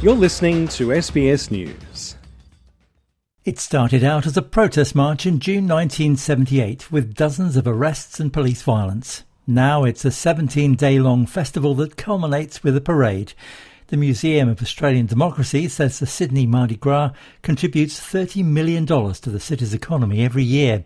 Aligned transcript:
You're 0.00 0.14
listening 0.14 0.68
to 0.68 0.90
SBS 0.90 1.50
News. 1.50 2.14
It 3.44 3.58
started 3.58 4.04
out 4.04 4.26
as 4.26 4.36
a 4.36 4.42
protest 4.42 4.94
march 4.94 5.26
in 5.26 5.40
June 5.40 5.66
1978 5.66 6.92
with 6.92 7.16
dozens 7.16 7.56
of 7.56 7.66
arrests 7.66 8.20
and 8.20 8.32
police 8.32 8.62
violence. 8.62 9.24
Now 9.44 9.82
it's 9.82 10.04
a 10.04 10.12
17 10.12 10.76
day 10.76 11.00
long 11.00 11.26
festival 11.26 11.74
that 11.74 11.96
culminates 11.96 12.62
with 12.62 12.76
a 12.76 12.80
parade. 12.80 13.32
The 13.88 13.96
Museum 13.96 14.48
of 14.48 14.62
Australian 14.62 15.06
Democracy 15.06 15.66
says 15.66 15.98
the 15.98 16.06
Sydney 16.06 16.46
Mardi 16.46 16.76
Gras 16.76 17.10
contributes 17.42 17.98
$30 17.98 18.44
million 18.44 18.86
to 18.86 19.30
the 19.30 19.40
city's 19.40 19.74
economy 19.74 20.24
every 20.24 20.44
year. 20.44 20.84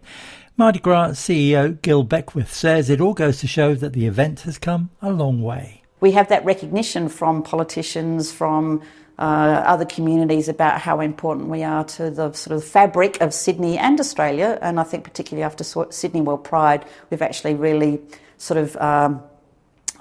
Mardi 0.57 0.79
Gras 0.79 1.11
CEO 1.11 1.79
Gil 1.83 2.03
Beckwith 2.03 2.51
says 2.51 2.89
it 2.89 3.03
all 3.03 3.13
goes 3.13 3.41
to 3.41 3.47
show 3.47 3.75
that 3.75 3.93
the 3.93 4.07
event 4.07 4.41
has 4.41 4.57
come 4.57 4.89
a 5.03 5.13
long 5.13 5.43
way. 5.43 5.83
We 6.01 6.13
have 6.13 6.31
that 6.31 6.45
recognition 6.45 7.09
from 7.09 7.45
politicians, 7.45 8.33
from 8.33 8.83
uh, 9.19 9.63
other 9.67 9.85
communities 9.85 10.49
about 10.49 10.81
how 10.81 11.01
important 11.01 11.49
we 11.49 11.63
are 11.63 11.85
to 11.85 12.11
the 12.11 12.33
sort 12.33 12.57
of 12.57 12.65
fabric 12.65 13.21
of 13.21 13.33
Sydney 13.35 13.79
and 13.79 14.01
Australia. 14.01 14.59
And 14.63 14.81
I 14.81 14.85
think, 14.85 15.05
particularly 15.05 15.45
after 15.45 15.65
Sydney 15.65 16.21
World 16.21 16.45
Pride, 16.45 16.85
we've 17.11 17.23
actually 17.23 17.55
really 17.55 18.01
sort 18.39 18.59
of 18.59 18.77
um, 18.77 19.23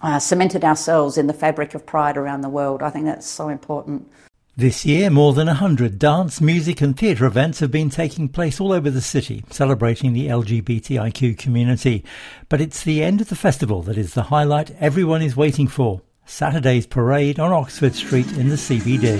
uh, 0.01 0.19
cemented 0.19 0.63
ourselves 0.63 1.17
in 1.17 1.27
the 1.27 1.33
fabric 1.33 1.75
of 1.75 1.85
pride 1.85 2.17
around 2.17 2.41
the 2.41 2.49
world. 2.49 2.81
I 2.81 2.89
think 2.89 3.05
that's 3.05 3.27
so 3.27 3.49
important. 3.49 4.09
This 4.57 4.85
year, 4.85 5.09
more 5.09 5.33
than 5.33 5.47
100 5.47 5.97
dance, 5.97 6.41
music, 6.41 6.81
and 6.81 6.97
theatre 6.97 7.25
events 7.25 7.61
have 7.61 7.71
been 7.71 7.89
taking 7.89 8.27
place 8.27 8.59
all 8.59 8.73
over 8.73 8.89
the 8.89 9.01
city, 9.01 9.45
celebrating 9.49 10.11
the 10.11 10.27
LGBTIQ 10.27 11.37
community. 11.37 12.03
But 12.49 12.59
it's 12.59 12.83
the 12.83 13.01
end 13.01 13.21
of 13.21 13.29
the 13.29 13.35
festival 13.35 13.81
that 13.83 13.97
is 13.97 14.13
the 14.13 14.23
highlight 14.23 14.75
everyone 14.79 15.21
is 15.21 15.37
waiting 15.37 15.67
for 15.67 16.01
Saturday's 16.25 16.85
parade 16.87 17.39
on 17.39 17.51
Oxford 17.51 17.93
Street 17.93 18.31
in 18.33 18.49
the 18.49 18.55
CBD. 18.55 19.17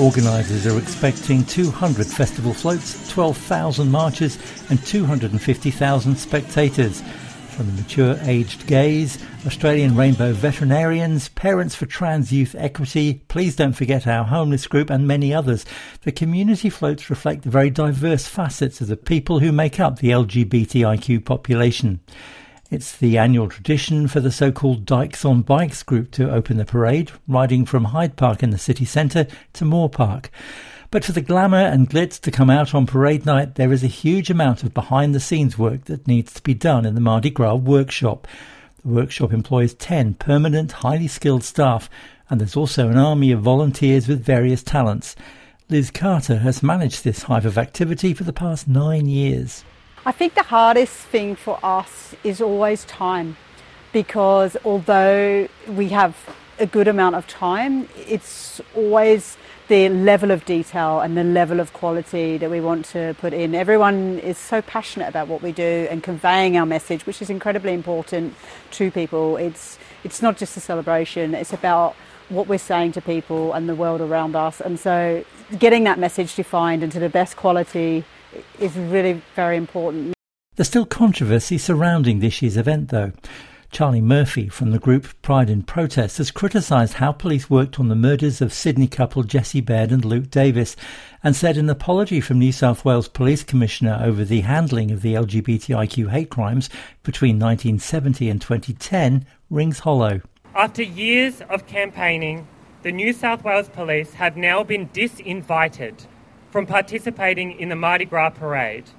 Organisers 0.00 0.66
are 0.66 0.78
expecting 0.78 1.44
200 1.44 2.06
festival 2.06 2.54
floats, 2.54 3.08
12,000 3.10 3.90
marchers, 3.90 4.38
and 4.70 4.84
250,000 4.84 6.16
spectators. 6.16 7.02
From 7.52 7.66
the 7.66 7.82
mature 7.82 8.16
aged 8.22 8.66
gays, 8.66 9.18
Australian 9.46 9.94
Rainbow 9.94 10.32
veterinarians, 10.32 11.28
Parents 11.28 11.74
for 11.74 11.84
Trans 11.84 12.32
Youth 12.32 12.54
Equity, 12.58 13.22
Please 13.28 13.56
Don't 13.56 13.74
Forget 13.74 14.06
Our 14.06 14.24
Homeless 14.24 14.66
Group, 14.66 14.88
and 14.88 15.06
many 15.06 15.34
others, 15.34 15.66
the 16.00 16.12
community 16.12 16.70
floats 16.70 17.10
reflect 17.10 17.42
the 17.42 17.50
very 17.50 17.68
diverse 17.68 18.26
facets 18.26 18.80
of 18.80 18.88
the 18.88 18.96
people 18.96 19.40
who 19.40 19.52
make 19.52 19.78
up 19.78 19.98
the 19.98 20.08
LGBTIQ 20.08 21.26
population. 21.26 22.00
It's 22.70 22.96
the 22.96 23.18
annual 23.18 23.50
tradition 23.50 24.08
for 24.08 24.20
the 24.20 24.32
so-called 24.32 24.86
Dykes 24.86 25.26
on 25.26 25.42
Bikes 25.42 25.82
group 25.82 26.10
to 26.12 26.32
open 26.32 26.56
the 26.56 26.64
parade, 26.64 27.12
riding 27.28 27.66
from 27.66 27.84
Hyde 27.84 28.16
Park 28.16 28.42
in 28.42 28.48
the 28.48 28.56
city 28.56 28.86
centre 28.86 29.26
to 29.52 29.64
Moore 29.66 29.90
Park. 29.90 30.30
But 30.92 31.06
for 31.06 31.12
the 31.12 31.22
glamour 31.22 31.56
and 31.56 31.88
glitz 31.88 32.20
to 32.20 32.30
come 32.30 32.50
out 32.50 32.74
on 32.74 32.84
parade 32.84 33.24
night, 33.24 33.54
there 33.54 33.72
is 33.72 33.82
a 33.82 33.86
huge 33.86 34.28
amount 34.28 34.62
of 34.62 34.74
behind 34.74 35.14
the 35.14 35.20
scenes 35.20 35.56
work 35.56 35.86
that 35.86 36.06
needs 36.06 36.34
to 36.34 36.42
be 36.42 36.52
done 36.52 36.84
in 36.84 36.94
the 36.94 37.00
Mardi 37.00 37.30
Gras 37.30 37.54
workshop. 37.54 38.28
The 38.82 38.92
workshop 38.92 39.32
employs 39.32 39.72
10 39.72 40.12
permanent, 40.12 40.70
highly 40.70 41.08
skilled 41.08 41.44
staff, 41.44 41.88
and 42.28 42.38
there's 42.38 42.56
also 42.56 42.90
an 42.90 42.98
army 42.98 43.32
of 43.32 43.40
volunteers 43.40 44.06
with 44.06 44.22
various 44.22 44.62
talents. 44.62 45.16
Liz 45.70 45.90
Carter 45.90 46.36
has 46.40 46.62
managed 46.62 47.04
this 47.04 47.22
hive 47.22 47.46
of 47.46 47.56
activity 47.56 48.12
for 48.12 48.24
the 48.24 48.32
past 48.34 48.68
nine 48.68 49.06
years. 49.06 49.64
I 50.04 50.12
think 50.12 50.34
the 50.34 50.42
hardest 50.42 50.92
thing 50.92 51.36
for 51.36 51.58
us 51.62 52.14
is 52.22 52.42
always 52.42 52.84
time 52.84 53.38
because 53.94 54.58
although 54.62 55.48
we 55.68 55.88
have 55.88 56.14
a 56.58 56.66
good 56.66 56.86
amount 56.86 57.14
of 57.14 57.26
time, 57.26 57.88
it's 57.96 58.60
always 58.76 59.38
the 59.72 59.88
level 59.88 60.30
of 60.30 60.44
detail 60.44 61.00
and 61.00 61.16
the 61.16 61.24
level 61.24 61.58
of 61.58 61.72
quality 61.72 62.36
that 62.36 62.50
we 62.50 62.60
want 62.60 62.84
to 62.84 63.16
put 63.18 63.32
in. 63.32 63.54
Everyone 63.54 64.18
is 64.18 64.36
so 64.36 64.60
passionate 64.60 65.08
about 65.08 65.28
what 65.28 65.40
we 65.40 65.50
do 65.50 65.88
and 65.90 66.02
conveying 66.02 66.58
our 66.58 66.66
message, 66.66 67.06
which 67.06 67.22
is 67.22 67.30
incredibly 67.30 67.72
important 67.72 68.34
to 68.72 68.90
people. 68.90 69.38
It's 69.38 69.78
it's 70.04 70.20
not 70.20 70.36
just 70.36 70.58
a 70.58 70.60
celebration, 70.60 71.34
it's 71.34 71.54
about 71.54 71.96
what 72.28 72.48
we're 72.48 72.58
saying 72.58 72.92
to 72.92 73.00
people 73.00 73.54
and 73.54 73.66
the 73.66 73.74
world 73.74 74.02
around 74.02 74.36
us. 74.36 74.60
And 74.60 74.78
so 74.78 75.24
getting 75.58 75.84
that 75.84 75.98
message 75.98 76.34
defined 76.34 76.82
into 76.82 77.00
the 77.00 77.08
best 77.08 77.36
quality 77.36 78.04
is 78.60 78.76
really 78.76 79.22
very 79.34 79.56
important. 79.56 80.12
There's 80.56 80.68
still 80.68 80.84
controversy 80.84 81.56
surrounding 81.56 82.18
this 82.18 82.42
year's 82.42 82.58
event, 82.58 82.90
though. 82.90 83.12
Charlie 83.72 84.02
Murphy 84.02 84.50
from 84.50 84.70
the 84.70 84.78
group 84.78 85.08
Pride 85.22 85.48
in 85.48 85.62
Protest 85.62 86.18
has 86.18 86.30
criticised 86.30 86.92
how 86.92 87.10
police 87.10 87.48
worked 87.48 87.80
on 87.80 87.88
the 87.88 87.94
murders 87.94 88.42
of 88.42 88.52
Sydney 88.52 88.86
couple 88.86 89.22
Jesse 89.22 89.62
Baird 89.62 89.90
and 89.90 90.04
Luke 90.04 90.30
Davies 90.30 90.76
and 91.24 91.34
said 91.34 91.56
an 91.56 91.70
apology 91.70 92.20
from 92.20 92.38
New 92.38 92.52
South 92.52 92.84
Wales 92.84 93.08
Police 93.08 93.42
Commissioner 93.42 93.98
over 94.04 94.26
the 94.26 94.42
handling 94.42 94.90
of 94.90 95.00
the 95.00 95.14
LGBTIQ 95.14 96.10
hate 96.10 96.28
crimes 96.28 96.68
between 97.02 97.36
1970 97.36 98.28
and 98.28 98.42
2010 98.42 99.24
rings 99.48 99.78
hollow. 99.78 100.20
After 100.54 100.82
years 100.82 101.40
of 101.48 101.66
campaigning, 101.66 102.46
the 102.82 102.92
New 102.92 103.14
South 103.14 103.42
Wales 103.42 103.70
Police 103.70 104.12
have 104.12 104.36
now 104.36 104.62
been 104.62 104.90
disinvited 104.90 106.06
from 106.50 106.66
participating 106.66 107.58
in 107.58 107.70
the 107.70 107.76
Mardi 107.76 108.04
Gras 108.04 108.30
parade. 108.30 108.90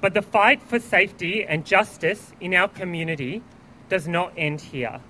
But 0.00 0.14
the 0.14 0.22
fight 0.22 0.62
for 0.62 0.78
safety 0.78 1.44
and 1.44 1.66
justice 1.66 2.32
in 2.40 2.54
our 2.54 2.68
community 2.68 3.42
does 3.88 4.08
not 4.08 4.32
end 4.36 4.60
here. 4.60 5.00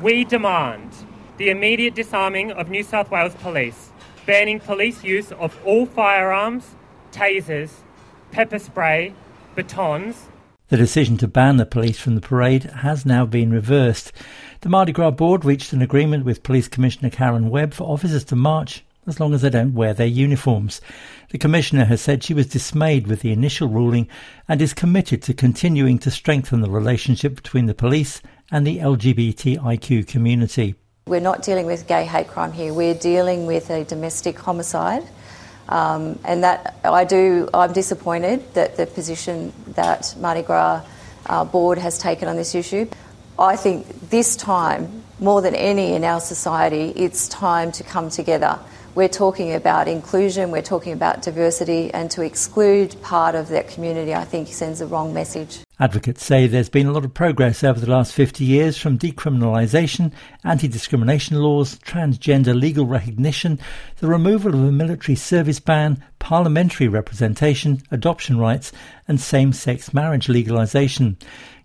We 0.00 0.24
demand 0.24 0.92
the 1.36 1.50
immediate 1.50 1.94
disarming 1.94 2.52
of 2.52 2.68
New 2.68 2.82
South 2.82 3.10
Wales 3.10 3.34
Police, 3.34 3.90
banning 4.26 4.60
police 4.60 5.04
use 5.04 5.32
of 5.32 5.56
all 5.64 5.86
firearms, 5.86 6.74
tasers, 7.12 7.70
pepper 8.30 8.58
spray, 8.58 9.14
batons. 9.54 10.28
The 10.68 10.76
decision 10.76 11.16
to 11.18 11.28
ban 11.28 11.56
the 11.56 11.66
police 11.66 11.98
from 11.98 12.14
the 12.14 12.20
parade 12.20 12.64
has 12.64 13.04
now 13.04 13.26
been 13.26 13.50
reversed. 13.50 14.12
The 14.62 14.68
Mardi 14.68 14.92
Gras 14.92 15.12
board 15.12 15.44
reached 15.44 15.72
an 15.72 15.82
agreement 15.82 16.24
with 16.24 16.42
Police 16.42 16.68
Commissioner 16.68 17.10
Karen 17.10 17.50
Webb 17.50 17.74
for 17.74 17.84
officers 17.84 18.24
to 18.24 18.36
march 18.36 18.84
as 19.06 19.20
long 19.20 19.34
as 19.34 19.42
they 19.42 19.50
don't 19.50 19.74
wear 19.74 19.94
their 19.94 20.06
uniforms. 20.06 20.80
The 21.30 21.38
Commissioner 21.38 21.84
has 21.86 22.00
said 22.00 22.22
she 22.22 22.34
was 22.34 22.46
dismayed 22.46 23.06
with 23.06 23.20
the 23.20 23.32
initial 23.32 23.68
ruling 23.68 24.08
and 24.48 24.60
is 24.60 24.74
committed 24.74 25.22
to 25.22 25.34
continuing 25.34 25.98
to 26.00 26.10
strengthen 26.10 26.60
the 26.60 26.70
relationship 26.70 27.34
between 27.34 27.66
the 27.66 27.74
police 27.74 28.20
and 28.50 28.66
the 28.66 28.78
LGBTIQ 28.78 30.06
community. 30.06 30.74
We're 31.06 31.20
not 31.20 31.42
dealing 31.42 31.66
with 31.66 31.86
gay 31.86 32.04
hate 32.04 32.28
crime 32.28 32.52
here, 32.52 32.72
we're 32.72 32.94
dealing 32.94 33.46
with 33.46 33.70
a 33.70 33.84
domestic 33.84 34.38
homicide. 34.38 35.04
Um, 35.68 36.18
and 36.24 36.44
that 36.44 36.76
I 36.84 37.04
do, 37.04 37.48
I'm 37.54 37.72
disappointed 37.72 38.52
that 38.54 38.76
the 38.76 38.86
position 38.86 39.52
that 39.68 40.14
Mardi 40.18 40.42
Gras 40.42 40.84
uh, 41.26 41.44
board 41.44 41.78
has 41.78 41.98
taken 41.98 42.28
on 42.28 42.36
this 42.36 42.54
issue. 42.54 42.86
I 43.38 43.56
think 43.56 44.10
this 44.10 44.36
time, 44.36 45.02
more 45.20 45.40
than 45.40 45.54
any 45.54 45.94
in 45.94 46.04
our 46.04 46.20
society, 46.20 46.92
it's 46.96 47.28
time 47.28 47.72
to 47.72 47.82
come 47.82 48.10
together 48.10 48.58
we're 48.94 49.08
talking 49.08 49.54
about 49.54 49.88
inclusion, 49.88 50.50
we're 50.50 50.62
talking 50.62 50.92
about 50.92 51.22
diversity, 51.22 51.92
and 51.92 52.10
to 52.12 52.22
exclude 52.22 53.00
part 53.02 53.34
of 53.34 53.48
that 53.48 53.68
community, 53.68 54.14
I 54.14 54.24
think, 54.24 54.48
sends 54.48 54.78
the 54.78 54.86
wrong 54.86 55.12
message. 55.12 55.58
Advocates 55.80 56.24
say 56.24 56.46
there's 56.46 56.68
been 56.68 56.86
a 56.86 56.92
lot 56.92 57.04
of 57.04 57.12
progress 57.12 57.64
over 57.64 57.80
the 57.80 57.90
last 57.90 58.12
50 58.12 58.44
years 58.44 58.78
from 58.78 58.96
decriminalisation, 58.96 60.12
anti 60.44 60.68
discrimination 60.68 61.36
laws, 61.38 61.76
transgender 61.80 62.58
legal 62.58 62.86
recognition, 62.86 63.58
the 63.98 64.06
removal 64.06 64.54
of 64.54 64.60
a 64.60 64.70
military 64.70 65.16
service 65.16 65.58
ban, 65.58 66.02
parliamentary 66.20 66.86
representation, 66.86 67.82
adoption 67.90 68.38
rights, 68.38 68.70
and 69.08 69.20
same 69.20 69.52
sex 69.52 69.92
marriage 69.92 70.28
legalisation. 70.28 71.16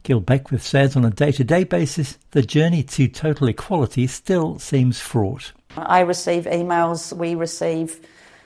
Gil 0.02 0.22
Beckwith 0.22 0.64
says 0.64 0.96
on 0.96 1.06
a 1.06 1.12
day 1.12 1.32
to 1.34 1.44
day 1.44 1.64
basis, 1.64 2.18
the 2.32 2.42
journey 2.42 2.82
to 2.82 3.08
total 3.08 3.48
equality 3.48 4.08
still 4.08 4.58
seems 4.58 5.00
fraught. 5.00 5.52
I 5.77 6.01
receive 6.01 6.45
emails, 6.45 7.16
we 7.16 7.36
receive 7.36 8.06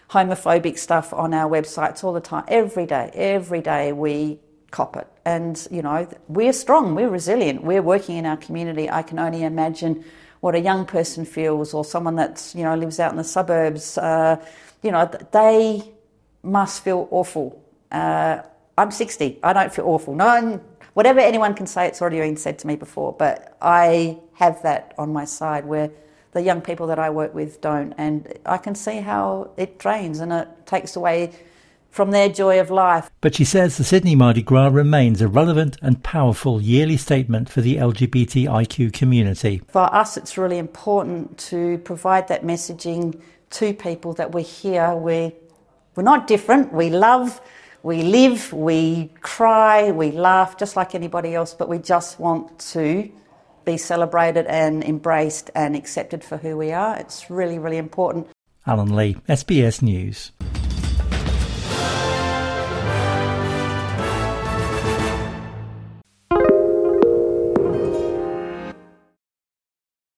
homophobic 0.09 0.77
stuff 0.77 1.13
on 1.13 1.33
our 1.33 1.49
websites 1.49 2.03
all 2.03 2.13
the 2.13 2.21
time. 2.21 2.43
Every 2.47 2.85
day, 2.85 3.09
every 3.13 3.61
day 3.61 3.93
we 3.93 4.39
cop 4.71 4.97
it. 4.97 5.07
And, 5.25 5.65
you 5.71 5.81
know, 5.81 6.07
we're 6.27 6.53
strong, 6.53 6.95
we're 6.95 7.09
resilient, 7.09 7.63
we're 7.63 7.81
working 7.81 8.17
in 8.17 8.25
our 8.25 8.37
community. 8.37 8.89
I 8.89 9.03
can 9.03 9.19
only 9.19 9.43
imagine 9.43 10.03
what 10.41 10.55
a 10.55 10.59
young 10.59 10.85
person 10.85 11.23
feels 11.25 11.73
or 11.73 11.85
someone 11.85 12.15
that's, 12.15 12.53
you 12.53 12.63
know, 12.63 12.75
lives 12.75 12.99
out 12.99 13.11
in 13.11 13.17
the 13.17 13.23
suburbs. 13.23 13.97
Uh, 13.97 14.43
you 14.81 14.91
know, 14.91 15.09
they 15.31 15.81
must 16.43 16.83
feel 16.83 17.07
awful. 17.11 17.63
Uh, 17.91 18.41
I'm 18.77 18.91
60, 18.91 19.39
I 19.41 19.53
don't 19.53 19.73
feel 19.73 19.85
awful. 19.85 20.13
No, 20.13 20.59
whatever 20.93 21.21
anyone 21.21 21.53
can 21.53 21.67
say, 21.67 21.87
it's 21.87 22.01
already 22.01 22.19
been 22.19 22.35
said 22.35 22.59
to 22.59 22.67
me 22.67 22.75
before, 22.75 23.13
but 23.13 23.55
I 23.61 24.19
have 24.33 24.61
that 24.63 24.93
on 24.97 25.13
my 25.13 25.25
side 25.25 25.65
where 25.65 25.91
the 26.33 26.41
young 26.41 26.61
people 26.61 26.87
that 26.87 26.99
I 26.99 27.09
work 27.09 27.33
with 27.33 27.61
don't. 27.61 27.93
And 27.97 28.37
I 28.45 28.57
can 28.57 28.75
see 28.75 28.97
how 28.97 29.51
it 29.57 29.79
drains 29.79 30.19
and 30.19 30.33
it 30.33 30.47
takes 30.65 30.95
away 30.95 31.31
from 31.93 32.09
their 32.09 32.27
joy 32.27 32.59
of 32.59 32.71
life. 32.71 33.11
But 33.21 33.35
she 33.35 33.45
says 33.45 33.77
the 33.77 33.83
Sydney 33.83 34.15
Mardi 34.15 34.41
Gras 34.41 34.69
remains 34.69 35.21
a 35.21 35.27
relevant 35.27 35.77
and 35.79 36.01
powerful 36.01 36.59
yearly 36.59 36.97
statement 36.97 37.49
for 37.49 37.61
the 37.61 37.77
LGBTIQ 37.77 38.91
community. 38.91 39.61
For 39.67 39.93
us, 39.93 40.17
it's 40.17 40.35
really 40.35 40.57
important 40.57 41.37
to 41.49 41.77
provide 41.79 42.27
that 42.29 42.43
messaging 42.43 43.21
to 43.51 43.75
people 43.75 44.13
that 44.13 44.31
we're 44.31 44.41
here, 44.41 44.95
we're, 44.95 45.31
we're 45.95 46.01
not 46.01 46.25
different, 46.25 46.73
we 46.73 46.89
love, 46.89 47.39
we 47.83 48.01
live, 48.01 48.51
we 48.51 49.11
cry, 49.21 49.91
we 49.91 50.09
laugh 50.09 50.57
just 50.57 50.75
like 50.75 50.95
anybody 50.95 51.35
else, 51.35 51.53
but 51.53 51.69
we 51.69 51.77
just 51.77 52.19
want 52.19 52.57
to 52.57 53.11
be 53.65 53.77
celebrated 53.77 54.45
and 54.47 54.83
embraced 54.83 55.49
and 55.55 55.75
accepted 55.75 56.23
for 56.23 56.37
who 56.37 56.57
we 56.57 56.71
are. 56.71 56.97
It's 56.97 57.29
really, 57.29 57.59
really 57.59 57.77
important. 57.77 58.27
Alan 58.65 58.95
Lee, 58.95 59.15
SBS 59.27 59.81
News. 59.81 60.31